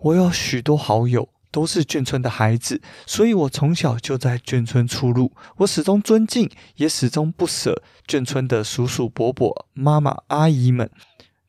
[0.00, 5.32] 我有许多好友都是眷村的孩子，所以我从小就在眷村出入。
[5.56, 10.90] 我始终尊敬，也始终不舍眷村的叔叔伯伯、妈妈阿姨们。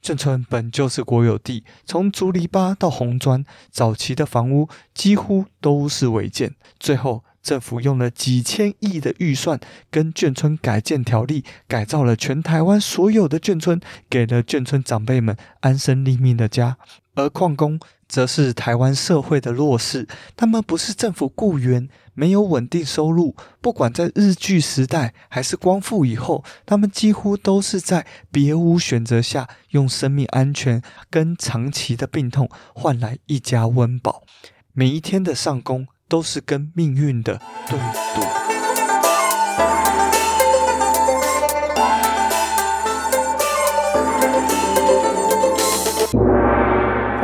[0.01, 6.55] 眷村本就是国有地，从竹篱笆到红砖，早期的房屋几乎都是违建。
[6.79, 9.59] 最后，政府用了几千亿的预算，
[9.91, 16.77] 跟眷村改建条例改造了全台湾所有的眷村，给了眷村长辈们安身立命的家。
[17.15, 17.77] 而矿工
[18.09, 20.05] 则是台湾社会的弱势，
[20.35, 23.33] 他们不是政府雇员，没有稳定收入。
[23.61, 34.23] 不管在日据时代还是光复以后，他们几乎都是在别无选择下，用生命安全跟长期的病痛换来一家温饱。
[34.73, 35.87] 每一天的上工。
[36.09, 37.77] 都是跟命运的对
[38.15, 38.58] 赌。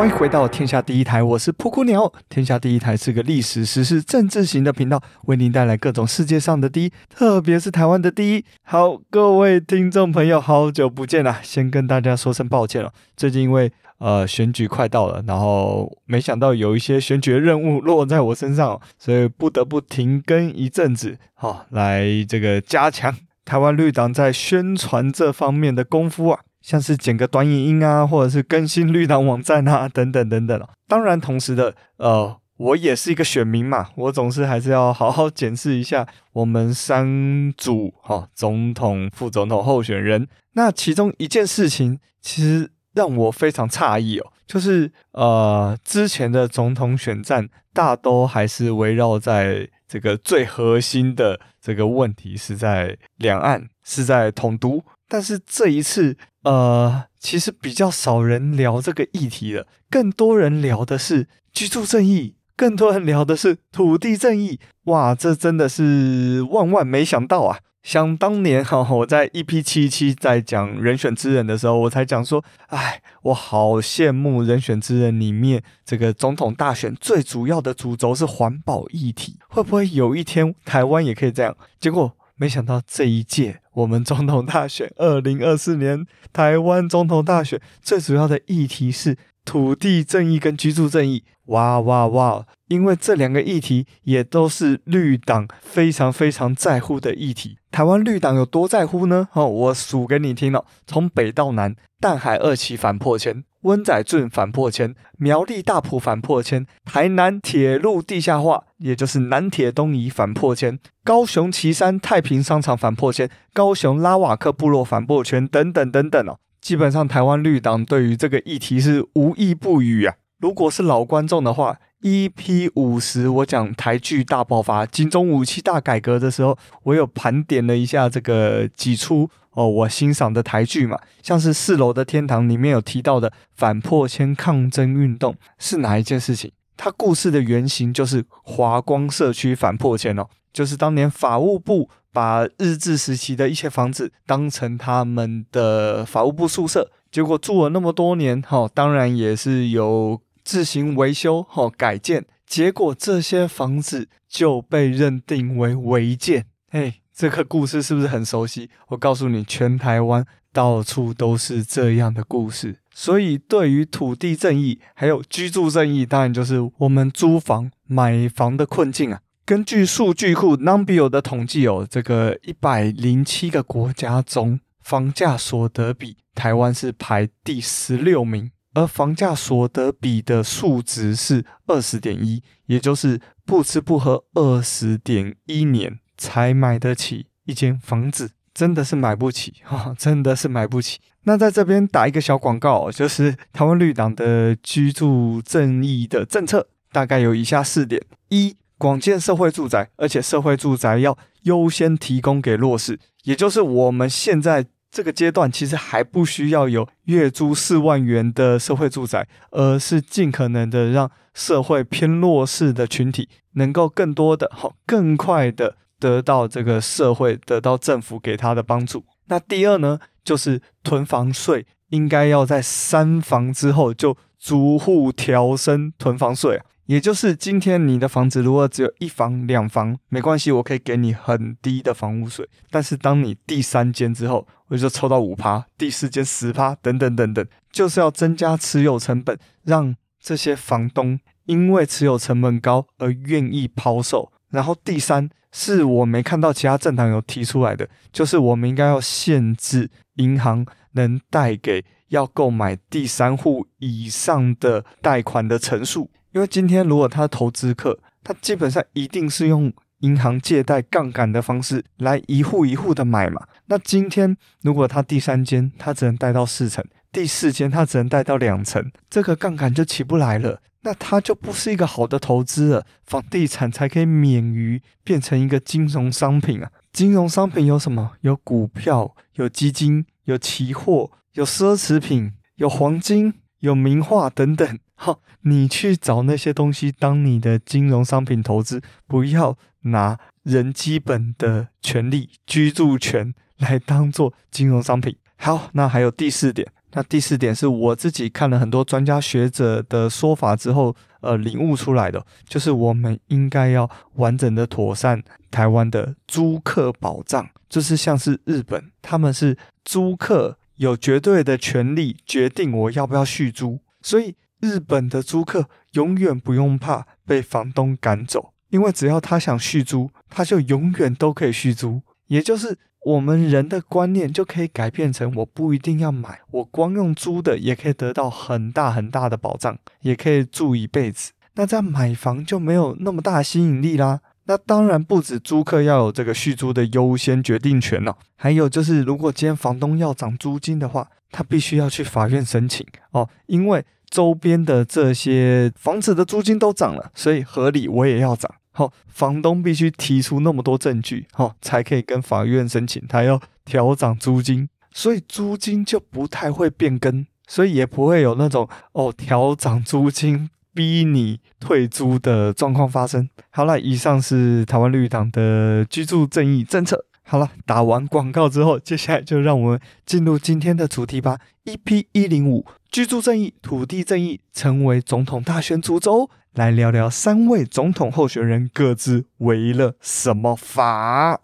[0.06, 2.14] 欢迎回到天下第一台，我是噗噗鸟。
[2.30, 8.46] 天下第一台是个历史、时事、政治型的频道，为您带来各种世界上的第一，特别是台湾的第一。
[8.62, 12.94] 好，各位听众朋友，好久不见啦，先跟大家说声抱歉了。
[13.18, 23.12] 最近因为呃，选举快到了，然后没想到有一些选举任务落在我身上，所以不得不停更一阵子，好、来这个加强
[23.44, 30.68] 台湾绿党在宣传这方面的功夫啊，像是剪个短影音啊，或者是更新绿党网站啊，等等等等。
[30.88, 40.28] 当然，同时的呃，我也是一个选民嘛，我总是还是要好好检视一下我们三组哈、哦、总统、副总统候选人。
[40.54, 42.72] 那其中一件事情，其实。
[42.96, 67.60] 让我非常诧异哦，就是呃，之前的总统选战大都还是围绕在这个最核心的这个问题是在两岸，是在统独，但是这一次呃，其实比较少人聊这个议题了，更多人聊的是居住正义，更多人聊的是土地正义，哇，这真的是万万没想到啊！
[67.84, 81.56] 想当年哈，我在 EP 七七在讲人选之人的时候，我才讲说，哎，我好羡慕人选之人里面这个总统大选最主要的主轴是环保议题，会不会有一天台湾也可以这样？
[81.80, 91.24] 结果没想到这一届我们总统大选，二零二四年台湾总统大选最主要的议题是土地正义跟居住正义。
[91.46, 92.44] 哇哇哇！
[92.68, 97.60] 因为这两个议题也都是绿党非常非常在乎的议题。
[97.70, 99.30] 台湾绿党有多在乎呢？
[99.34, 116.40] 哦，我数给你听了：从北到南，淡海二期反破迁，温仔圳反破迁，苗栗大埔反破迁，台南铁路地下化，也就是南铁东移反破迁，高雄旗山太平商场反破迁，高雄拉瓦克部落反破迁，等等等等哦。
[116.66, 120.16] 基本上，台湾绿党对于这个议题是无意不语啊。
[120.40, 136.52] 如果是老观众的话，EP 五十我讲台剧大爆发、金钟武器大改革的时候，我有盘点了一下这个几出哦，我欣赏的台剧嘛，像是《四楼的天堂》里面有提到的反破迁抗争运动是哪一件事情？
[136.76, 150.22] 它故事的原型就是华光社区反破迁哦，就是当年法务部把日治时期的一些房子当成他们的法务部宿舍，结果住了那么多年，哈、当然也是有。
[150.46, 156.46] 自行维修或改建，结果这些房子就被认定为违建。
[156.70, 158.70] 嘿，这个故事是不是很熟悉？
[158.90, 160.24] 我告诉你，全台湾
[160.54, 162.78] 到处都是这样的故事。
[162.94, 169.22] 所以，对于土地正义还有居住正义，当然就是我们租房、买房的困境啊。
[169.46, 178.52] 根据数据库 Numbeo 的统计哦，这个一百零七个国家中，房价所得比台湾是排第十六名。
[178.74, 191.00] 而房价所得比的数值是二十点一，也就是不吃不喝二十点一年才买得起一间房子，真的是买不起哈，真的是买不起。
[191.24, 204.66] 那在这边打一个小广告，就是台湾绿党的居住正义的政策，大概有以下四点：一、广建社会住宅，而且社会住宅要优先提供给弱势，也就是我们现在。
[204.92, 219.04] 这个阶段其实还不需要有月租四万元的社会住宅，而是尽可能的让社会偏弱势的群体能够更多的、好更快的得到这个社会得到政府给他的帮助。
[219.26, 226.66] 那第二呢，就是囤房税应该要在三房之后就逐户调升囤房税啊。
[226.86, 232.48] 也就是今天你的房子如果只有一房两房，没关系，我可以给你很低的房屋税。
[232.70, 244.32] 但是当你第三间之后，我就抽到五趴，第四间十趴，等等等等，就是要增加持有成本，让这些房东因为持有成本高而愿意抛售。
[244.52, 263.42] 然后第三是我没看到其他政党有提出来的，就是我们应该要限制银行能贷给要购买第三户以上的贷款的成数，因为今天如果他投资客，他基本上一定是用银行借贷杠杆的方式来一户一户的买嘛。
[263.68, 270.60] 那今天如果他第三间他只能贷到四成，第四间他只能贷到两成，这个杠杆就起不来了。
[270.82, 276.70] 那它就不是一个好的投资了，房地产才可以免于变成一个金融商品啊！
[276.94, 278.12] 金融商品有什么？
[278.22, 283.34] 有股票，有基金，有期货，有奢侈品，有黄金，
[283.66, 284.80] 有名画等等。
[284.96, 295.16] 好，你去找那些东西当你的金融商品投资，不要拿人基本的权利、居住权来当做金融商品。
[295.38, 296.72] 好，那还有第四点。
[296.98, 305.22] 那第四点是我自己看了很多专家学者的说法之后，呃，领悟出来的，就是我们应该要完整的妥善
[305.52, 322.78] 台湾的租客保障，就是像是日本，他们是租客有绝对的权利决定我要不要续租，所以日本的租客永远不用怕被房东赶走，因为只要他想续租，他就永远都可以续租，也就是。
[323.06, 331.32] 我们人的观念就可以改变成，我不一定要买，我光用租的也可以得到很大很大的保障，也可以住一辈子。
[331.54, 334.22] 那这样买房就没有那么大吸引力啦。
[334.48, 348.50] 那当然不止租客要有这个续租的优先决定权了，还有就是，如果今天房东要涨租金的话，他必须要去法院申请哦，因为周边的这些房子的租金都涨了，所以合理我也要涨。
[348.72, 363.28] 好，房东必须提出那么多证据，好，才可以跟法院申请他要调涨租金，所以租金就不太会变更，所以也不会有那种哦调涨租金逼你退租的状况发生。
[363.50, 367.06] 好了，以上是台湾绿党的居住正义政策。
[367.24, 371.40] 好了，打完广告之后，接下来就让我们进入今天的主题吧。
[371.64, 376.30] EP 一零五，居住正义、土地正义成为总统大选主轴。
[376.54, 381.42] 来聊聊三位总统候选人各自违了什么法？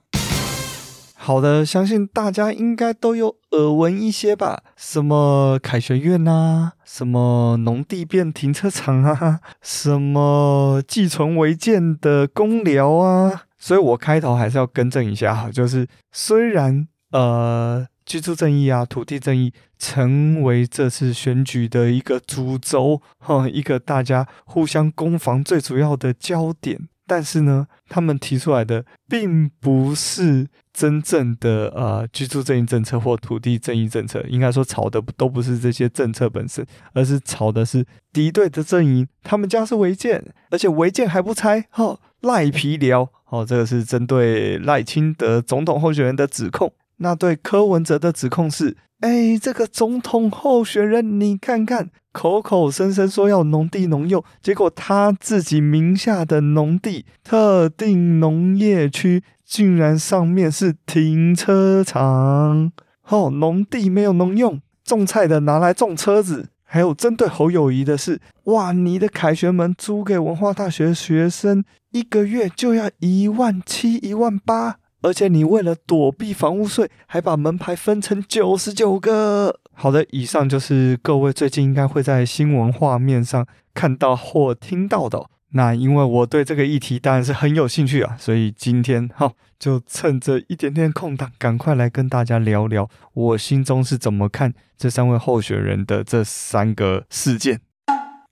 [1.23, 4.63] 好的，相信大家应该都有耳闻一些吧？
[4.75, 13.44] 什么凯旋苑啊，什么农地变停车场啊，什么寄存违建的公寮啊。
[13.59, 17.85] 所以我开头还是要更正一下哈，就是虽然呃。
[18.03, 26.89] 居住正义啊，土地正义成为这次选举的一个主轴，哈，一个大家互相攻防最主要的焦点。
[27.07, 46.71] 但是呢，他们提出来的并不是真正的呃居住正义政策或土地正义政策，应该说吵的都不是这些政策本身，而是吵的是敌对的阵营，他们家是违建，而且违建还不拆，哈，赖皮聊，哦，这个是针对赖清德总统候选人的指控。
[46.97, 62.71] 那对柯文哲的指控是：哎，这个总统候选人，你看看，口口声声说要农地农用，结果他自己名下的农地特定农业区，竟然上面是停车场。
[63.09, 66.48] 哦，农地没有农用，种菜的拿来种车子。
[66.63, 74.78] 还有针对侯友宜的是：哇，你的凯旋门租给文化大学学生，一个月就要一万七、一万八。
[75.02, 79.59] 而且你为了躲避房屋税，还把门牌分成九十九个。
[79.73, 85.26] 好的，以上就是各位最近应该会在新闻画面上看到或听到的。
[85.54, 97.60] 那因为我对这个议题当然是很有兴趣啊，所以今天哈就趁着一点点空档，赶快来跟大家聊聊我心中是怎么看这三位候选人的这三个事件。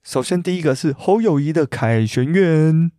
[0.02, 2.90] 首先，第一个是侯友谊的凯旋院。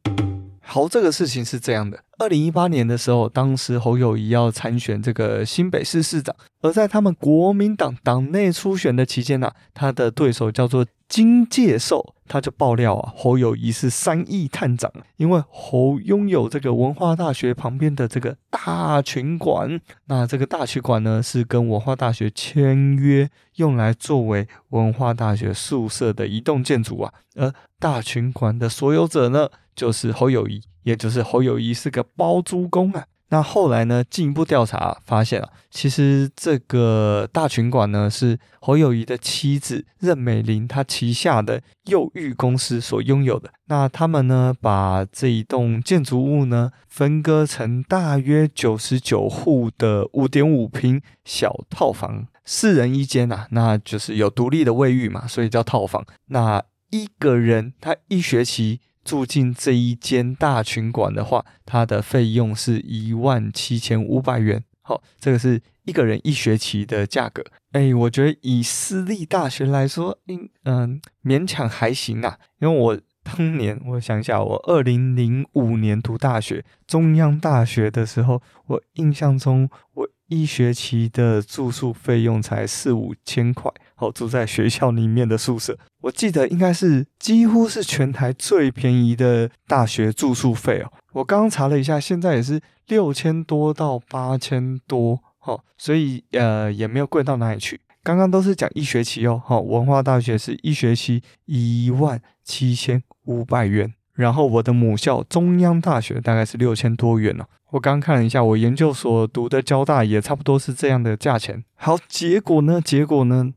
[0.61, 2.03] 好，这个事情是这样的。
[2.21, 30.61] 二零一八年的时候，当时侯友宜要参选这个新北市市长，而在他们国民党党内初选的期间呢、他的对手叫做金介寿，他就爆料啊，侯友宜是三亿探长，因为侯拥有这个文化大学旁边的这个大群馆，那这个大群馆呢是跟文化大学签约，用来作为文化大学宿舍的一栋建筑啊，而大群馆的所有者呢，就是侯友宜。
[30.83, 33.05] 也就是侯友宜是个包租公啊。
[33.29, 43.49] 那后来呢，进一步调查发现啊，其实这个大群馆呢是侯友宜的妻子任美玲她旗下的佑育公司所拥有的。
[43.67, 56.05] 那他们呢，把这一栋建筑物呢分割成大约九十九户的五点五坪小套房，四人一间呐，那就是有独立的卫浴嘛，所以叫套房。
[56.27, 64.63] 那一个人他一学期住进这一间大群馆的话，他的费用是一万七千五百元。
[64.81, 67.43] 好，这个是一个人一学期的价格。
[67.71, 72.37] 哎，我觉得以私立大学来说，应嗯勉强还行啊。
[72.59, 83.71] 因为我当年我想一下，我二零零五年读大学，中央大学的时候，我印象中我一学期的住宿费用才四五千块。
[84.01, 90.91] 好，住在学校里面的宿舍，我记得应该是几乎是全台最便宜的大学住宿费哦。
[91.13, 95.19] 我刚刚查了一下，现在也是六千多到八千多。
[95.41, 97.79] 哦，所以呃也没有贵到哪里去。
[98.01, 107.45] 刚刚都是讲一学期哦，好、文化大学是一学期一万七千五百元，然后我的母校中央大学大概是六千多元哦。
[107.69, 111.63] 我刚刚看了一下，我研究所读的交大也差不多是这样的价钱。
[111.75, 112.81] 好，结果呢？
[112.83, 113.53] 结果呢？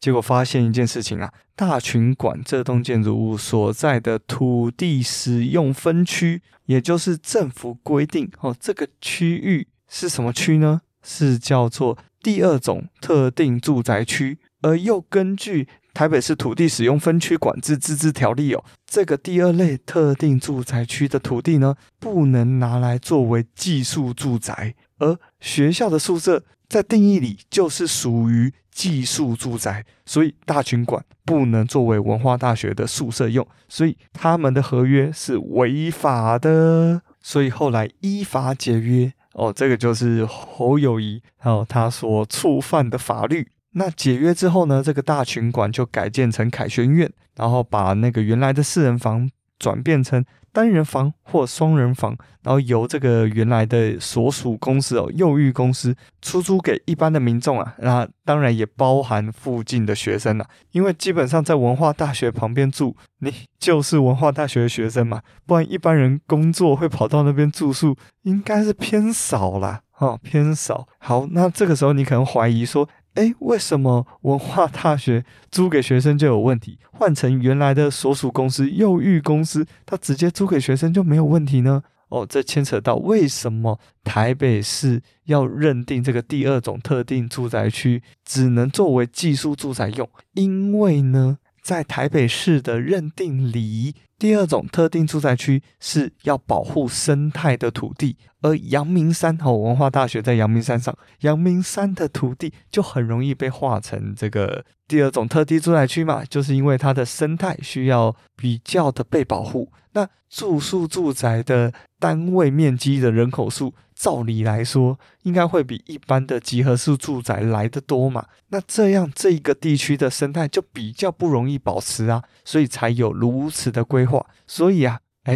[0.00, 10.82] 结果发现一件事情啊，大群馆这栋建筑物所在的土地使用分区，也就是政府规定哦，这个区域是什么区呢？
[11.02, 39.12] 是叫做第二种特定住宅区，而又根据台北市土地使用分区管制自治条例哦，这个第二类特定住宅区的土地呢，不能拿来作为寄宿住宅，而学校的宿舍在定义里就是属于寄宿住宅，所以大群馆不能作为文化大学的宿舍用，所以他们的合约是违法的，所以后来依法解约。
[39.32, 43.48] 哦，这个就是侯友宜还有他所触犯的法律。
[43.72, 70.86] 那解约之后呢，这个大群馆就改建成凯旋苑，然后把那个原来的四人房转变成单人房或双人房，然后由这个原来的所属公司哦，幼育公司出租给一般的民众啊，那当然也包含附近的学生了啊，因为基本上在文化大学旁边住，你就是文化大学的学生嘛，不然一般人工作会跑到那边住宿，应该是偏少啦，哦，偏少。
[70.98, 76.78] 好，那这个时候你可能怀疑说，哎，为什么文化大学租给学生就有问题？
[76.92, 81.82] 换成原来的所属公司幼育公司，他直接租给学生就没有问题呢？
[82.10, 90.08] 哦，这牵扯到为什么台北市要认定这个第二种特定住宅区只能作为寄宿住宅用？
[90.34, 109.70] 因为呢，在台北市的认定里，第二种特定住宅区是要保护生态的土地，而阳明山和，文化大学在阳明山上，阳明山的土地就很容易被划成这个第二种特定住宅区嘛，就是因为它的生态需要比较的被保护。
[109.92, 118.24] 那住宿住宅的单位面积的人口数，照理来说应该会比一般的集合式住宅来得多嘛？
[118.50, 124.24] 那这样这一个地区的生态就比较不容易保持啊，所以才有如此的规划。
[124.46, 125.34] 所以啊，哎，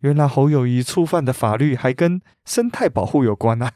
[0.00, 3.72] 原来侯友谊触犯的法律还跟生态保护有关啊！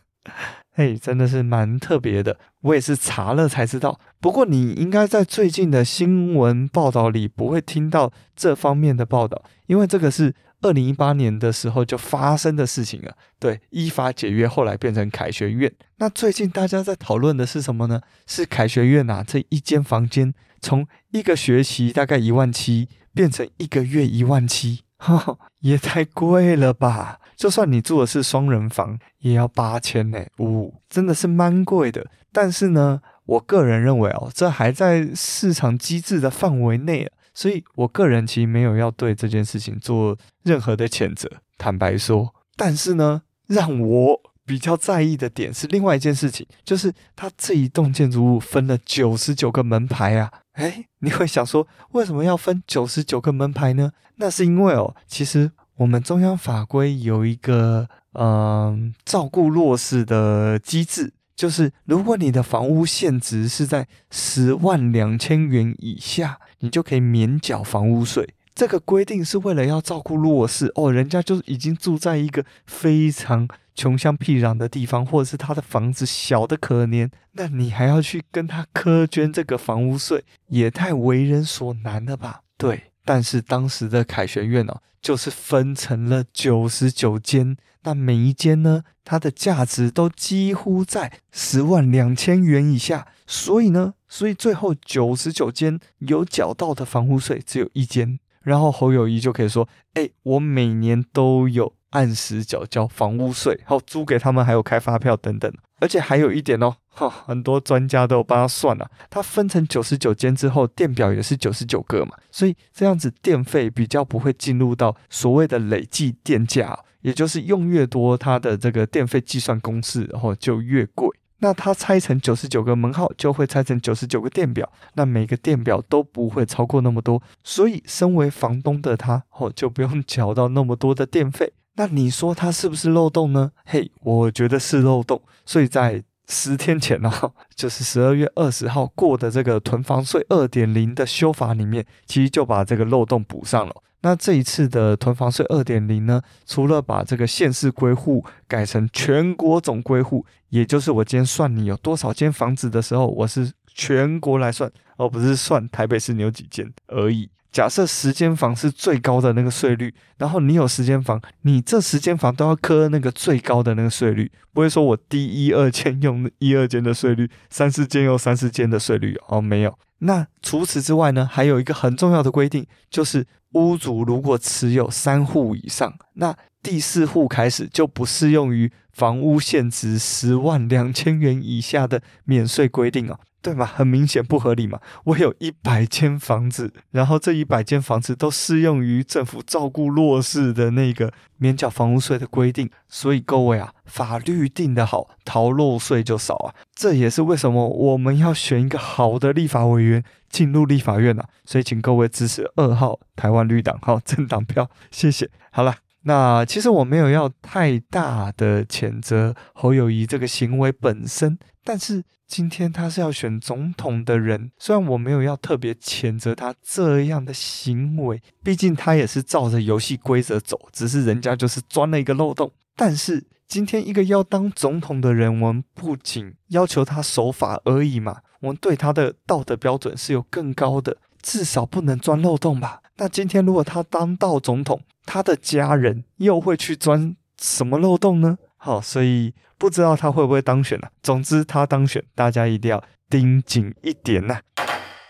[0.75, 2.39] 嘿， 真的是蛮特别的。
[2.61, 3.99] 我也是查了才知道。
[4.21, 10.35] 不过你应该在最近的新闻报道里不会听到这方面的报道，因为这个是。
[10.63, 15.73] 二零一八年的时候就发生的事情了，对，依法解约，后来变成凯旋苑。
[15.97, 18.01] 那最近大家在讨论的是什么呢？
[18.27, 27.21] 是凯旋苑啊，这一间房间从一个学期大概一万七，变成一个月一万七，哈哈，也太贵了吧！
[27.37, 32.07] 就算你住的是双人房，也要八千呢，呜，真的是蛮贵的。
[32.33, 37.13] 但是呢，我个人认为哦，这还在市场机制的范围内啊。
[37.41, 42.35] 所以，我个人其实没有要对这件事情做任何的谴责， 坦白说。
[42.55, 50.31] 但是呢，让我比较在意的点是另外一件事情，就是它这一栋建筑物分了九十九个门牌啊。
[50.57, 53.93] 诶，你会想说，为什么要分九十九个门牌呢？
[54.17, 66.39] 那是因为哦，其实我们中央法规有一个嗯、照顾弱势的机制，就是如果你的房屋现值是在十万两千元以下。
[66.63, 68.35] 你就可以免缴房屋税。
[68.55, 82.43] 这个规定是为了要照顾弱势哦，人家就已经住在一个非常穷乡僻壤的地方，或者是他的房子小的可怜，那你还要去跟他苛捐这个房屋税，也太为人所难了吧？
[82.59, 82.83] 对。
[83.07, 105.53] 但是当时的凯旋苑哦，就是分成了九十九间，那每一间呢，它的价值都几乎在十万两千元以下，所以呢，所以最后九十九间有缴到的房屋税只有一间，然后侯友宜就可以说，哎，我每年都有按时缴交房屋税，还有租给他们，还有开发票等等。
[105.81, 121.09] 而且还有一点哦，哈，很多专家都有帮他算了，他分成九十九间之后，电表也是九十九个嘛，所以这样子电费比较不会进入到所谓的累计电价，也就是用越多，它的这个电费计算公式然后就越贵。
[121.43, 131.55] 那它拆成九十九个门号，就会拆成九十九个电表，那每个电表都不会超过那么多，所以身为房东的他，哦，就不用 缴到那么多的电费。
[131.77, 133.53] 那你说它是不是漏洞呢？
[133.65, 135.23] 嘿，我觉得是漏洞。
[135.47, 143.75] 所以在十天前哦， 就是十二月二十号过的这个囤房税二点零的修法里面，其实就把这个漏洞补上了。
[144.03, 157.29] 那这一次的囤房税二点零呢，除了把这个县市归户改成全国总归户，也就是我今天算你有多少间房子的时候，我是全国来算，而不是算台北市你有几间而已。
[157.53, 169.77] 假设十间房是最高的那个税率，然后你有十间房，你这十间房都要科那个最高的那个税率，不会说我第一二间用一二间的税率，三四间用三四间的税率哦，没有。
[170.01, 183.19] 那除此之外呢，还有一个很重要的规定，就是屋主如果持有三户以上，那第四户开始就不适用于房屋现值十万两千元以下的免税规定哦。
[183.41, 184.79] 对嘛，很明显不合理嘛。
[185.05, 196.55] 我有一百间房子，然后这一百间房子都适用于政府照顾弱势的那个免缴房屋税的规定，所以各位啊，法律定得好，逃漏税就少啊。
[196.75, 201.25] 这也是为什么我们要选一个好的立法委员进入立法院啊。
[201.47, 205.31] 所以请各位支持二号台湾绿党号政党票，谢谢。
[205.51, 212.05] 好了，那其实我没有要太大的谴责侯友谊这个行为本身，但是。
[212.31, 222.53] 今天他是要选总统的人，虽然我没有要特别谴责他这样的行为，毕竟他也是照着游戏规则走，只是人家就是钻了一个漏洞。
[222.77, 232.81] 但是今天一个要当总统的人，我们不仅要求他守法而已嘛，我们对他的道德标准是有更高的，至少不能钻漏洞吧？
[233.01, 238.39] 那今天如果他当到总统，他的家人又会去钻什么漏洞呢？
[238.57, 239.35] 好，所以。
[239.61, 244.41] 不知道他会不会当选呢、总之他当选，大家一定要盯紧一点呐、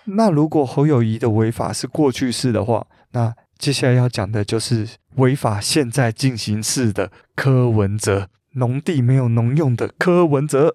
[0.06, 10.74] 那如果侯友宜的违法是过去式的话，那接下来要讲的就是违法现在进行式的柯文哲，农地没有农用的柯文哲。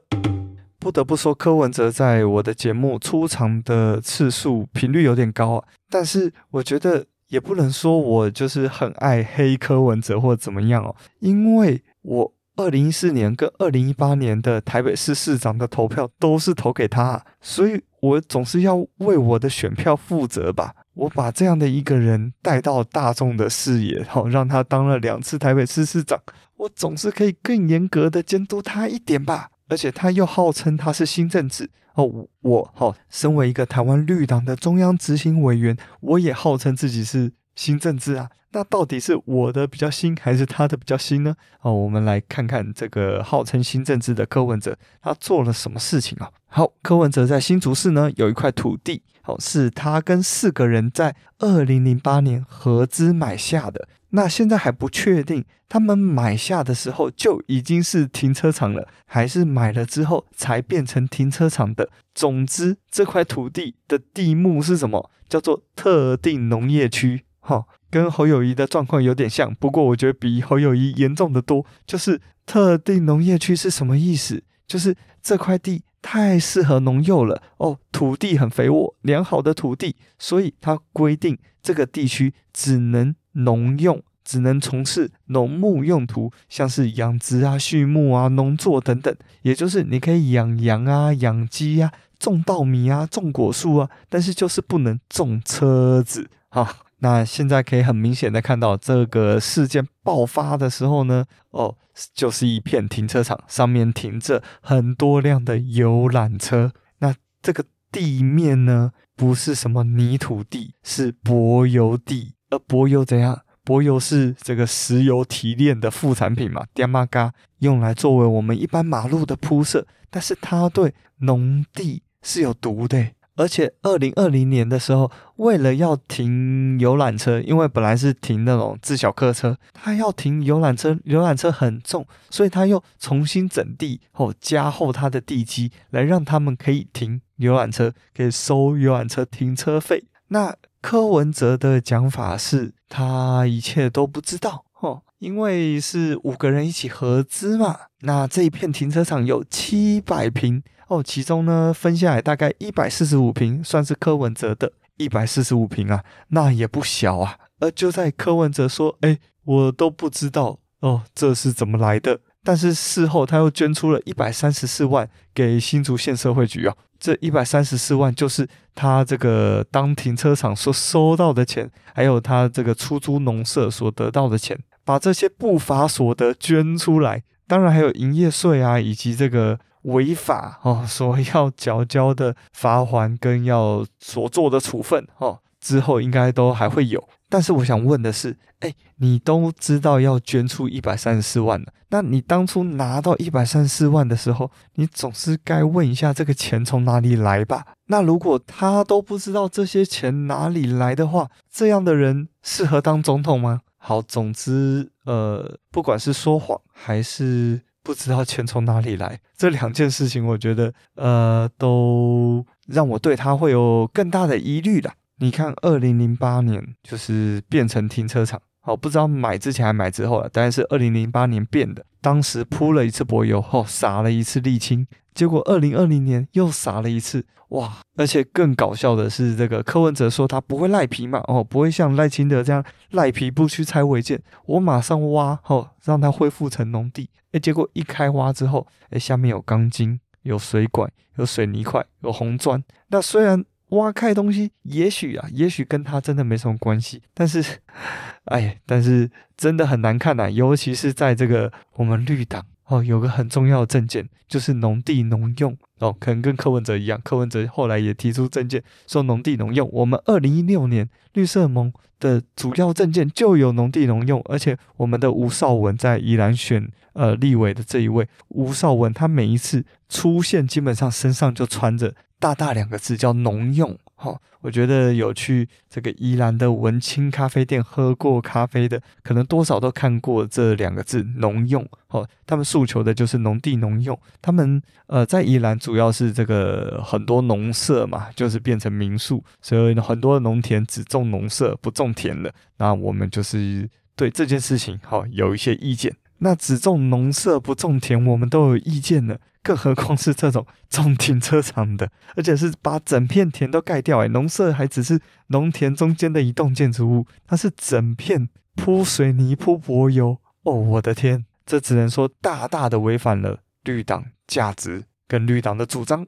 [0.85, 12.31] 不得不说，柯文哲在我的节目出场的次数频率有点高啊，但是我觉得也不能说我就是很爱黑柯文哲或怎么样哦，因为我。
[12.57, 20.73] 二零一四年跟二零一八年的台北市市长的投票都是投给他，所以我总是要为我的选票负责吧。
[20.93, 26.17] 我把这样的一个人带到大众的视野，好让他当了两次台北市市长，
[26.55, 29.49] 我总是可以更严格的监督他一点吧。
[29.67, 38.29] 而且他又号称他是新政治哦，我好身为一个台湾绿党的中央执行委员，我也号称自己是新政治啊。
[38.51, 41.35] 那到底是我的比较新，还是他的比较新呢？
[41.61, 46.31] 哦，我们来看看这个号称新政治的柯文哲，他做了什么事情啊？
[46.47, 53.87] 好，柯文哲在新竹市呢有一块土地，哦，是他跟四个人在二零零八年合资买下的。
[54.15, 61.89] 那现在还不确定，他们买下的时候就已经是停车场了，还是买了之后才变成停车场的？
[62.13, 65.11] 总之，这块土地的地目是什么？
[65.27, 71.65] 叫做特定农业区，哈、跟侯友谊的状况有点像，不过我觉得比侯友谊严重的多。
[71.85, 74.41] 就是特定农业区是什么意思？
[74.65, 89.15] 就是这块地太适合农用了哦，土地很肥沃，良好的土地，所以它规定这个地区只能农用，只能从事农牧用途，像是养殖啊、畜牧啊、农作等等。
[89.43, 96.77] 也就是你可以养羊啊、养鸡啊、种稻米啊、种果树啊，但是就是不能种车子啊。
[96.99, 101.75] 那现在可以很明显的看到，这个事件爆发的时候呢，哦，
[102.13, 106.71] 就是一片停车场，上面停着很多辆的游览车。
[106.99, 112.34] 那这个地面呢，不是什么泥土地，是柏油地。
[112.59, 113.41] 柏油怎样？
[113.63, 119.87] 柏油是这个石油提炼的副产品嘛，爹妈嘎，用来作为我们一般马路的铺设。
[120.11, 123.07] 但是它对农地是有毒的。
[123.37, 140.05] 而且，二零二零年的时候，为了要停游览车，因为本来是停那种自小客车，他要停游览车，游览车很重，所以他又重新整地后加厚他的地基，来让他们可以停游览车，可以收游览车停车费。
[140.29, 147.77] 那柯文哲的讲法是，他一切都不知道，哦，因为是五个人一起合资嘛。
[148.01, 157.37] 那这一片停车场有七百坪哦，其中呢分下来大概一百四十五坪算是柯文哲的，一百四十五坪啊，那也不小啊。
[157.59, 187.07] 而就在柯文哲说：“哎，我都不知道哦，这是怎么来的？”但是事后他又捐出了一百三十四万给新竹县社会局啊，这一百三十四万就是他这个当停车场所收到的钱，还有他这个出租农舍所得到的钱，把这些不法所得捐出来，当然还有营业税啊，以及这个违法哦所要缴交的罚锾跟要所做的处分哦，之后应该都还会有。
[187.29, 197.65] 但是我想问的是，哎，你都知道要捐出一百三十四万了，那你当初拿到一百三十四万的时候，你总是该问一下这个钱从哪里来吧？
[197.87, 203.61] 那如果他都不知道这些钱哪里来的话，这样的人适合当总统吗？
[203.77, 214.93] 好，总之，呃，不管是说谎还是不知道钱从哪里来，这两件事情，我觉得，呃，都让我对他会有更大的疑虑了。
[215.17, 221.85] 你看，二零零八年就是变成停车场，好，不知道买之前还买之后了，但是二零零八年变的。
[222.01, 227.77] 当时铺了一次柏油后，撒了一次沥青，结果二零二零年又撒了一次，哇！
[227.95, 237.09] 而且更搞笑的是，这个柯文哲说他不会赖皮嘛，哦，不会像赖清德这样赖皮不去拆违建，我马上挖，哦，让它恢复成农地。
[237.31, 242.61] 诶，结果一开挖之后，诶，下面有钢筋、有水管、有水泥块、有红砖。
[242.89, 243.45] 那虽然。
[243.75, 247.01] 挖开东西，也许啊，也许跟他真的没什么关系。
[247.13, 247.43] 但是，
[248.25, 259.69] 哎，但是真的很难看呐、啊，尤其是在这个我们绿党哦，有个很重要的政见，就是农地农用哦，可能跟柯文哲一样，柯文哲后来也提出政见说农地农用。
[259.71, 271.93] 我们二零一六年绿色盟的主要政见就有农地农用，而且我们的吴少文在宜兰选呃立委的这一位吴少文，他每一次出现，基本上身上就穿着。
[272.19, 299.17] 大大两个字叫农用，哈，我觉得有去这个宜兰的文青咖啡店喝过咖啡的，可能多少都看过这两个字农用，哈，他们诉求的就是农地农用，他们呃在宜兰主要是这个很多农舍嘛，就是变成民宿，所以很多农田只种农舍不种田了，那我们就是对这件事情哈有一些意见，那只种农舍不种田，我们都有意见了。
[299.43, 304.03] 更何况是这种种停车场的，而且是把整片田都盖掉。
[304.03, 310.17] 哎，农舍还只是农田中间的一栋建筑物，它是整片铺水泥、铺柏油。
[310.41, 316.07] 哦，我的天，这只能说大大的违反了绿党价值跟绿党的主张。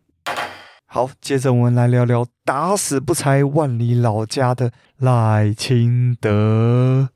[0.87, 7.09] 好，接着我们来聊聊打死不拆万里老家的赖清德。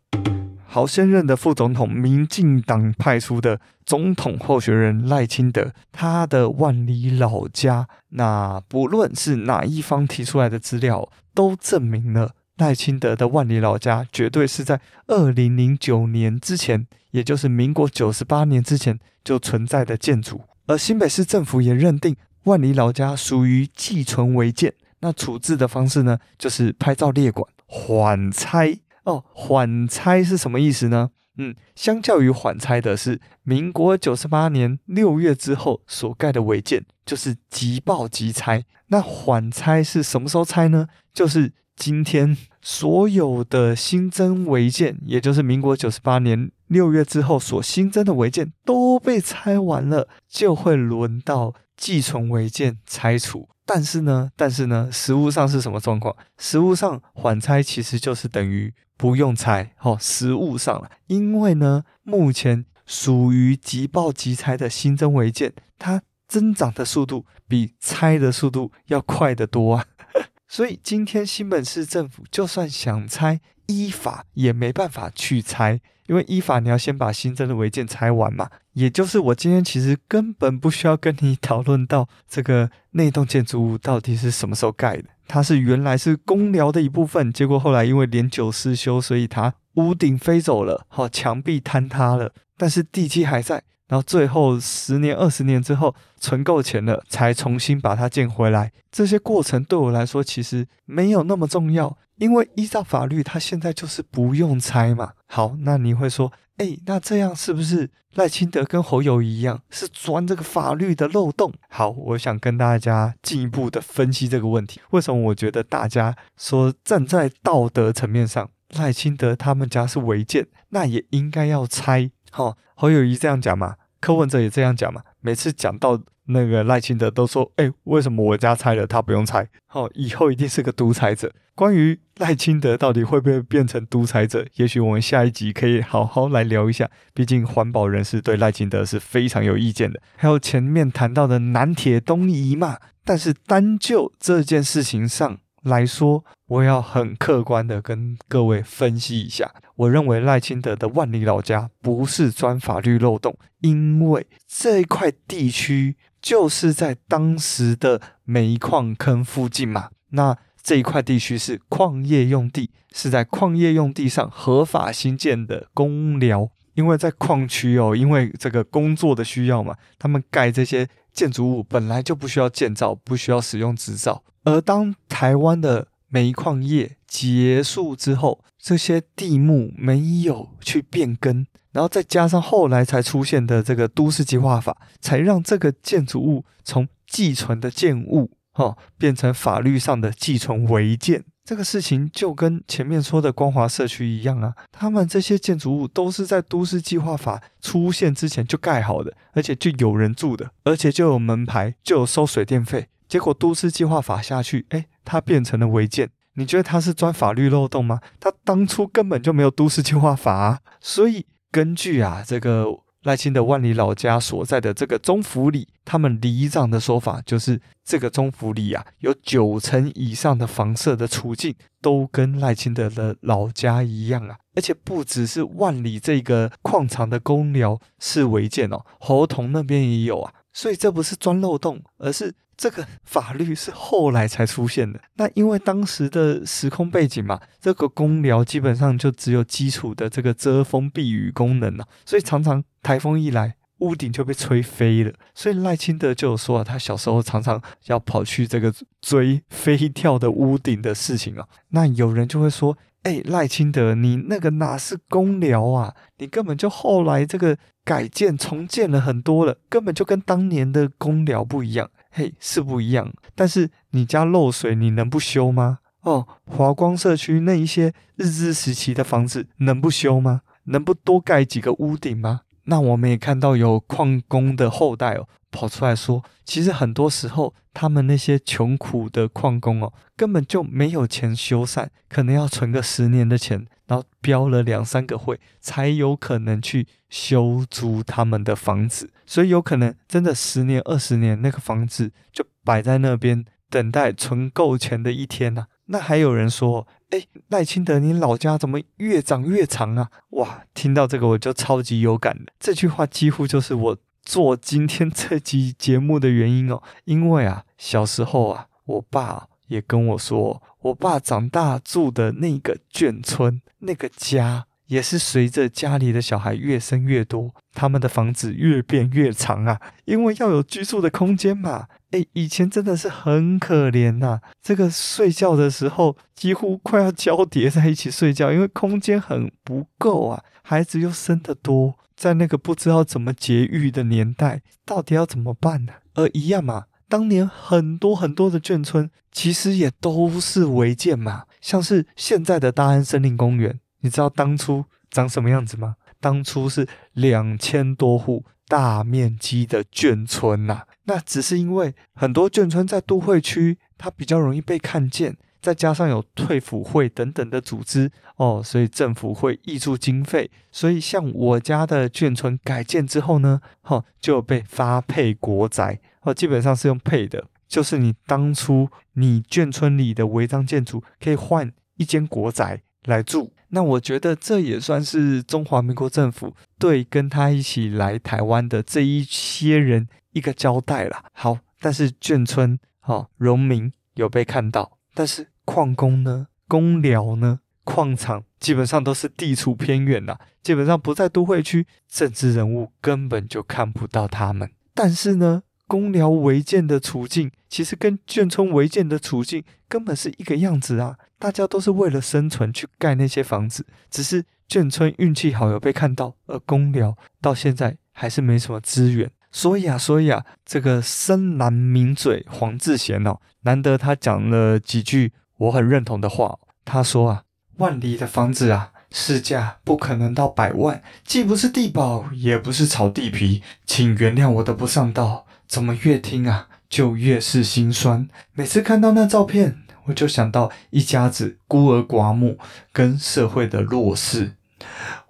[0.74, 20.40] 好，现任的副总统，民进党派出的总统候选人赖清德，他的万里老家，那不论是哪一方提出来的资料，都证明了赖清德的万里老家绝对是在二零零九年之前，也就是民国九十八年之前就存在的建筑。
[20.68, 28.80] 而新北市政府也认定万里老家属于寄存违建，那处置的方式呢，就是拍照列管，缓拆。
[29.04, 31.12] 哦，缓拆是什么意思呢？
[31.38, 38.66] 嗯，相较于缓拆的是民国九十八年六月之后所盖的违建，就是即报即拆。
[38.88, 40.88] 那缓拆是什么时候拆呢？
[41.14, 53.50] 就是今天所有的新增违建，也就是民国九十八年六月之后所新增的违建都被拆完了，就会轮到寄存违建拆除。
[53.65, 56.15] 但是呢，但是呢，实物上是什么状况？
[56.38, 58.72] 实物上缓拆其实就是等于。
[59.02, 69.86] 不用拆，哦，实物上了，因为呢，目前属于即报即拆的新增违建，它增长的速度比拆的速度要快得多啊，
[70.48, 85.06] 所以今天新北市政府就算想拆，依法也没办法去拆，因为依法你要先把新增的违建拆完嘛，也就是我今天其实根本不需要跟你讨论到这个那栋建筑物到底是什么时候盖的。
[85.28, 93.64] 它是原来是公寮的一部分，结果后来因为年久失修，所以它屋顶飞走了，好，墙壁坍塌了，但是地基还在。
[93.92, 98.72] 然后最后十年、二十年之后存够钱了，才重新把它建回来。
[98.90, 105.12] 这些过程对我来说其实没有那么重要，因为依照法律，它现在就是不用拆嘛。
[105.28, 111.52] 好，那你会说，哎，那这样是不是赖清德跟侯友宜一样，是钻这个法律的漏洞？
[111.68, 114.80] 好，我想跟大家进一步的分析这个问题。
[114.92, 122.10] 为什么我觉得大家说站在道德层面上，赖清德他们家是违建，那也应该要拆。
[122.34, 125.02] 好，侯友宜这样讲嘛，柯文哲也这样讲嘛。
[125.22, 131.32] 每次讲到那个赖清德，都说：“哎，为什么我家拆了，他不用拆？”好，以后一定是个独裁者。
[131.54, 136.90] 关于赖清德到底会不会变成独裁者，也许我们下一集可以好好来聊一下。
[137.14, 140.02] 毕竟环保人士对赖清德是非常有意见的。
[140.16, 145.38] 还有前面谈到的南铁东移嘛，但是单就这件事情上。
[145.63, 149.52] 来说，我要很客观的跟各位分析一下。
[149.76, 159.89] 我认为赖清德的万里老家不是钻法律漏洞，因为这一块地区就是在当时的煤矿坑附近嘛。
[160.10, 166.50] 那这一块地区是矿业用地，是在矿业用地上合法兴建的工寮。
[166.74, 174.24] 因为在矿区哦，因为这个工作的需要嘛，他们盖这些建筑物本来就不需要建造，不需要使用执照。
[174.44, 191.24] 而当台湾的煤矿业结束之后，这些地目没有去变更，然后再加上后来才出现的这个都市计划法，才让这个建筑物从寄存的建物，哦，变成法律上的寄存违建。
[191.44, 202.88] 这个事情就跟前面说的光华社区一样啊，他们这些建筑物都是在都市计划法出现之前就盖好的，而且就有人住的，而且就有门牌，就有收水电费。
[203.08, 206.10] 结果都市计划法下去，哎，它变成了违建。
[206.36, 208.00] 你觉得它是钻法律漏洞吗？
[208.20, 210.60] 它当初根本就没有都市计划法啊。
[210.80, 212.66] 所以根据啊这个
[213.04, 230.34] 赖清德万里老家所在的这个中福里，他们里长的说法就是，这个中福里啊有九成以上的房舍的处境都跟赖清德的老家一样啊，而且不只是万里这个矿场的公寮是违建哦，侯桐那边也有啊。
[230.54, 235.02] 所以这不是钻漏洞，而是这个法律是后来才出现的。
[235.15, 245.12] 那因为当时的时空背景嘛，这个公寮基本上就只有基础的这个遮风避雨功能了，所以常常台风一来，屋顶就被吹飞了。
[245.34, 248.71] 所以赖清德就有说啊，他小时候常常要跑去这个
[249.02, 251.47] 追飞跳的屋顶的事情啊。
[251.69, 252.78] 那有人就会说。
[253.04, 255.95] 哎，赖清德，你那个哪是公寮啊？
[256.19, 261.89] 你根本就后来这个改建重建了很多了，根本就跟当年的公寮不一样。
[262.12, 263.12] 嘿，是不一样。
[263.34, 265.80] 但是你家漏水，你能不修吗？
[266.02, 270.41] 哦，华光社区那一些日治时期的房子，能不修吗？
[270.65, 272.41] 能不多盖几个屋顶吗？
[272.65, 275.28] 那我们也看到有矿工的后代哦。
[275.50, 289.12] 跑出来说，其实很多时候他们那些穷苦的矿工哦，根本就没有钱修缮，可能要存个十年的钱，然后标了两三个会，才有可能去修租他们的房子。
[289.32, 300.10] 所以有可能真的十年、二十年，那个房子就摆在那边，等待存够钱的一天呐、那还有人说，哎，赖清德，你老家怎么越长越长啊？
[300.32, 303.98] 哇，听到这个我就超级有感的，这句话几乎就是我。
[304.24, 321.88] 做今天这期节目的原因哦，因为啊，小时候啊，我爸也跟我说，我爸长大住的那个眷村，那个家也是随着家里的小孩越生越多，他们的房子越变越长啊，因为要有居住的空间嘛。
[322.12, 331.96] 诶，以前真的是很可怜呐，这个睡觉的时候几乎快要交叠在一起睡觉，因为空间很不够啊，孩子又生得多。
[332.18, 335.94] 在那个不知道怎么节育的年代，到底要怎么办呢？
[336.16, 341.44] 而一样嘛，当年很多很多的眷村，其实也都是违建嘛。
[341.62, 345.96] 像是现在的大安森林公园，你知道当初长什么样子吗？
[346.20, 350.84] 当初是两千多户大面积的眷村呐。
[351.06, 355.38] 那只是因为很多眷村在都会区，它比较容易被看见。
[355.62, 373.54] 再加上有退辅会等等的组织哦，所以政府会挹注经费，所以像我家的眷村改建之后呢，哈、就被发配国宅哦，基本上是用配的，就是你当初你眷村里的违章建筑可以换一间国宅来住。
[373.72, 381.26] 那我觉得这也算是中华民国政府对跟他一起来台湾的这一些人一个交代啦。
[381.34, 385.48] 好，但是眷村哈，荣民有被看到，但是。
[385.64, 386.48] 矿工呢？
[386.68, 387.60] 工寮呢？
[387.84, 394.70] 矿场基本上都是地处偏远呐，基本上不在都会区，政治人物根本就看不到他们。
[394.94, 401.18] 但是呢，工寮违建的处境，其实跟眷村违建的处境根本是一个样子啊！
[401.42, 409.32] 大家都是为了生存去盖那些房子，只是眷村运气好有被看到，而公寮到现在还是没什么资源。
[409.52, 415.34] 所以啊，所以啊，这个深蓝名嘴黄智贤哦，难得他讲了几句。
[415.58, 417.44] 我很认同的话，他说啊，
[417.78, 425.48] 万里的房子啊，市价不可能到百万，既不是地堡，也不是炒地皮，请原谅我的不上道。
[425.68, 428.28] 怎么越听啊，就越是心酸。
[428.54, 432.58] 每次看到那照片，我就想到一家子孤儿寡母
[432.92, 434.56] 跟社会的弱势。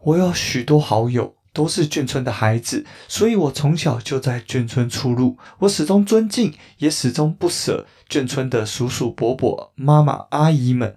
[0.03, 5.37] 我有许多好友都是眷村的孩子，所以我从小就在眷村出入。
[5.59, 10.95] 我始终尊敬，也始终不舍眷村的叔叔伯伯、妈妈阿姨们。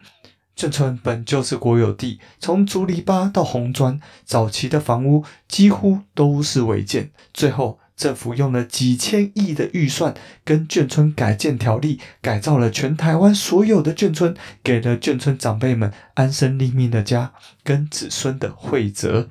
[0.56, 7.10] 眷村本就是国有地，从竹篱笆到红砖，早期的房屋几乎都是违建。
[7.32, 19.30] 最后，政府用了几千亿的预算，跟眷村改建条例改造了全台湾所有的眷村，给了眷村长辈们安身立命的家跟子孙的惠泽。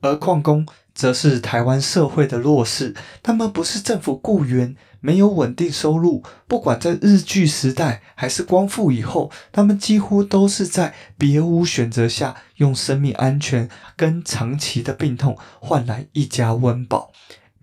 [0.00, 4.76] 而矿工则是台湾社会的弱势，他们不是政府雇员。
[4.98, 17.12] 没有稳定收入，不管在日据时代还是光复以后，他们几乎都是在别无选择下，用生命安全跟长期的病痛换来一家温饱。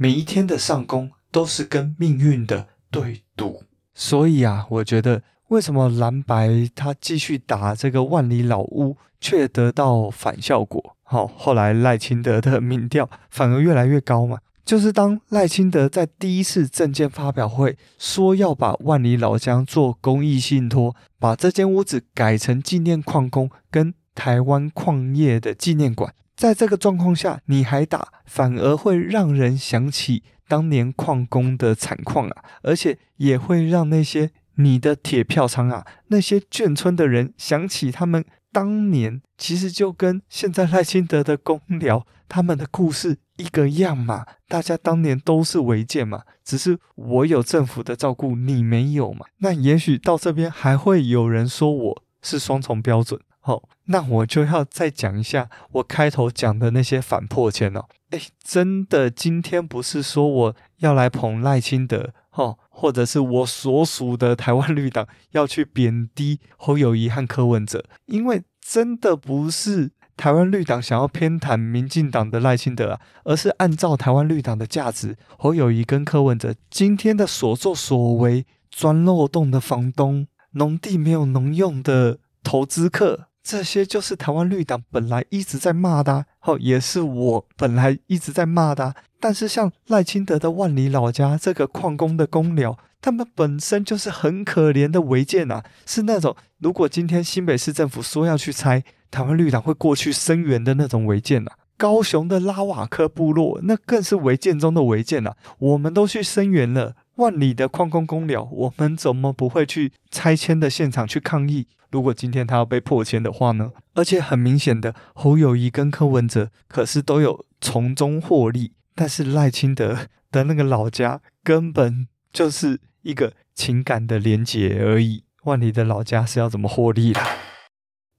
[0.03, 3.63] 每一天的上工都是跟命运的对赌。
[3.93, 10.97] 所以啊，我觉得为什么蓝白他继续打这个万里老屋，却得到反效果？
[11.03, 14.39] 好，后来赖清德的民调反而越来越高嘛。
[14.65, 43.17] 就是当赖清德在第一次政见发表会说要把万里老江做公益信托，把这间屋子改成纪念矿工跟台湾矿业的纪念馆，在这个状况下你还打，反而会让人想起当年矿工的惨况啊，而且也会让那些你的铁票仓啊，那些眷村的人想起他们当年，其实就跟现在赖清德的公寮他们的故事。
[43.37, 49.25] 一个样嘛，大家当年都是违建嘛，只是我有政府的照顾，你没有嘛。
[49.39, 57.83] 那也许到这边还会有人说我是双重标准，好，那我就要再讲一下我开头讲的那些反迫迁哦。
[58.11, 69.91] 诶，真的，今天不是说我要来捧赖清德，哦，或者是我所属的台湾绿党要去贬低侯友谊和柯文哲，因为真的不是。
[70.15, 88.95] 台湾绿党想要偏袒民进党的赖清德啊，而是按照台湾绿党的价值，侯友谊跟柯文哲今天的所作所为，钻漏洞的房东，农地没有农用的投资客，这些就是台湾绿党本来一直在骂的，哦，也是我本来一直在骂的。
[89.19, 98.83] 但是像赖清德的万里老家这个矿工的工寮，他们本身就是很可怜的违建啊，是那种如果今天新北市政府说要去拆。
[99.11, 106.95] 台湾绿党会过去声援的那种违建呐，高雄的拉瓦克部落那更是违建中的违建呐，我们都去声援了。
[107.15, 111.67] 万里的矿工工寮，我们怎么不会去拆迁的现场去抗议？
[111.91, 113.71] 如果今天他要被迫迁的话呢？
[113.93, 125.23] 而且很明显的，侯友谊跟柯文哲可是都有从中获利，但是赖清德的那个老家根本就是一个情感的连结而已。
[125.43, 127.21] 万里的老家是要怎么获利的？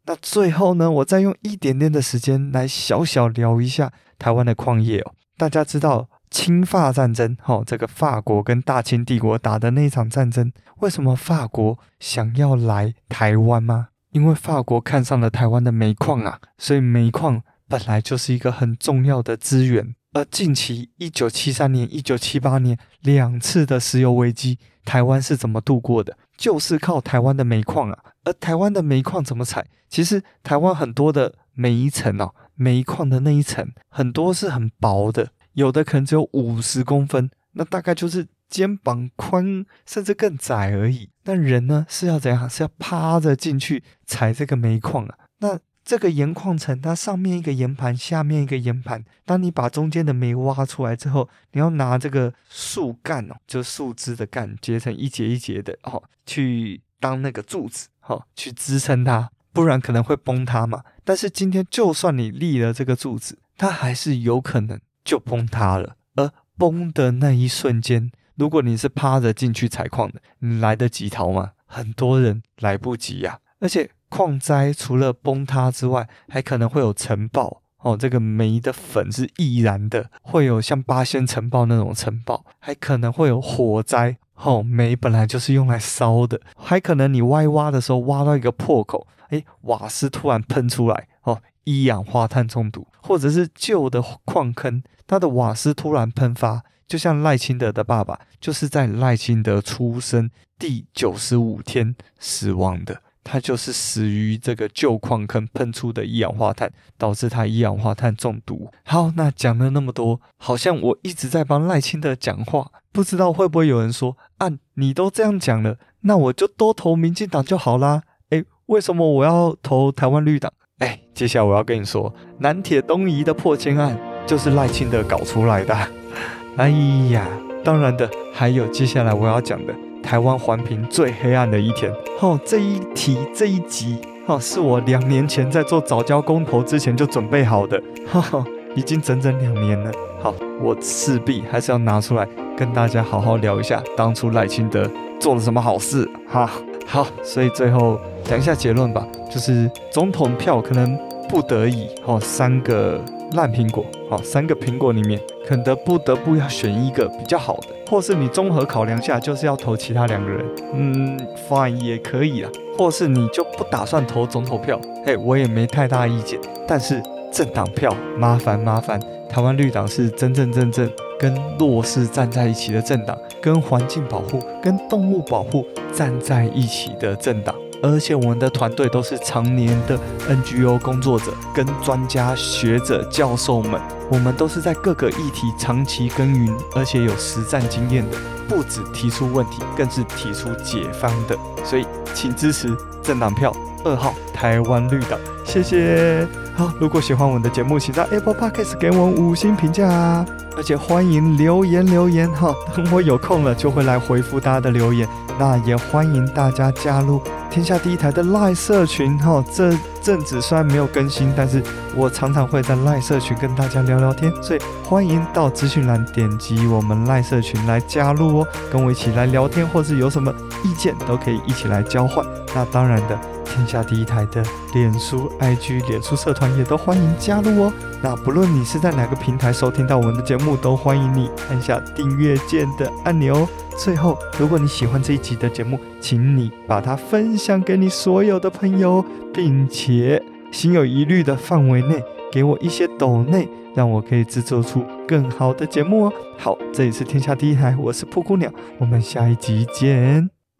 [0.06, 5.14] 那最后呢，我再用一点点的时间来小小聊一下台湾的矿业哦。
[5.36, 13.90] 大家知道清法战争，哈、哦，这个法国跟大清帝国打的那一场战争，为什么法国想要来台湾吗？
[14.10, 19.94] 因为法国看上了台湾的煤矿啊，所以煤矿本来就是一个很重要的资源。
[20.12, 26.18] 而近期一九七三年、一九七八年两次的石油危机，台湾是怎么度过的？
[26.36, 27.98] 就是靠台湾的煤矿啊。
[28.24, 29.64] 而台湾的煤矿怎么采？
[29.88, 41.08] 其实台湾很多的煤层哦，煤矿的那一层很多是很薄的，有的可能只有五十公分，那大概就是肩膀宽，甚至更窄而已。
[41.24, 42.48] 那人呢是要怎样？
[42.48, 45.18] 是要趴着进去采这个煤矿啊？
[45.38, 49.04] 那这个盐矿层，它上面一个盐盘，下面一个盐盘。
[49.26, 57.88] 当你把中间的煤挖出来之后，你要拿这个树干哦，就树枝的干，结成一节一节的哦，去当那个柱子。
[58.00, 60.82] 好，去支撑它，不然可能会崩塌嘛。
[61.04, 65.96] 但是今天，就算你立了这个柱子，它还是有可能就崩塌了。
[66.16, 71.52] 而崩的那一瞬间，如果你是趴着进去采矿的，你来得及逃吗？
[71.66, 77.96] 很多人来不及呀、而且矿灾除了崩塌之外，还可能会有尘爆哦。
[77.96, 84.16] 这个煤的粉是易燃的，会有像八仙尘爆那种尘爆，还可能会有火灾。
[84.36, 103.02] 哦，煤本来就是用来烧的，还可能你挖挖的时候挖到一个破口，哎，瓦斯突然喷出来，哦，一氧化碳中毒，或者是旧的矿坑，它的瓦斯突然喷发，就像赖清德的爸爸，就是在赖清德出生第九十五天死亡的。
[103.26, 108.70] 他就是死于这个旧矿坑喷出的一氧化碳，导致他一氧化碳中毒。
[108.84, 118.02] 好，那讲了那么多，好像我一直在帮赖清德讲话，不知道会不会有人说啊，你都这样讲了，那我就多投民进党就好啦。
[118.28, 120.52] 诶，为什么我要投台湾绿党？
[120.80, 123.96] 诶，接下来我要跟你说，南铁东移的破千案
[124.26, 125.76] 就是赖清德搞出来的。
[126.56, 126.68] 哎
[127.10, 127.28] 呀，
[127.62, 129.74] 当然的，还有接下来我要讲的。
[130.02, 138.44] 台湾环评最黑暗的一天，哦，这一题这一集，哦，是我两年前在做早教公投之前就准备好的，哈 哈，
[138.74, 139.92] 已经整整两年了。
[140.20, 146.50] 好，我势必还是要拿出来跟大家好好聊一下，当初赖清德做了什么好事，哈。
[146.86, 153.00] 好，所以最后讲一下结论吧，就是总统票可能不得已，哦，三个。
[153.32, 161.18] 烂苹果，好，三个苹果里面，可能不得不要选一个比较好的，或是你综合考量下，就是要投其他两个人，嗯
[161.48, 166.38] ，fine 也可以啊，或是你就不打算投总统票，嘿，我也没太大意见。
[166.68, 170.88] 但是政党票，麻烦麻烦，台湾绿党是真真正正
[171.24, 177.54] 跟弱势站在一起的政党，跟环境保护、跟动物保护站在一起的政党。
[177.82, 179.98] 而且我们的团队都是常年的
[180.28, 191.34] NGO 工作者，跟专家学者、教授们，我们都是在各个议题长期耕耘，而且有实战经验的，不止提出问题，更是提出解方的。
[191.64, 192.68] 所以，请支持
[193.02, 193.50] 政党票
[193.82, 196.28] 二号台湾绿党，谢谢。
[196.54, 200.26] 好，如果喜欢我们的节目，请在 Apple Podcast 给我们五星评价啊！
[200.56, 205.08] 而且欢迎留言留言哈，等 我有空了就会来回复大家的留言。
[205.38, 209.44] 那也欢迎大家加入天下第一台的赖社群哈。
[209.52, 211.60] 这阵子虽然没有更新，但是
[211.96, 220.32] 我常常会在赖社群跟大家聊聊天，所以欢迎到资讯栏点击我们赖社群来加入哦，跟我一起来聊天，或是有什么
[220.62, 222.24] 意见都可以一起来交换。
[222.54, 223.33] 那当然的。
[223.44, 224.42] 天下第一台的
[224.72, 227.72] 脸书、IG、脸书社团也都欢迎加入哦。
[228.02, 233.48] 那不论你是在哪个平台收听到我们的节目，都欢迎你按下订阅键的按钮。
[233.76, 240.22] 最后，如果你喜欢这一集的节目，请你把它分享给你所有的朋友，并且
[240.52, 246.12] 心有疑虑的范围内给我一些抖内，让我可以制作出更好的节目哦。
[246.38, 250.33] 好，这里是天下第一台，我是噗噗鸟，我们下一集见。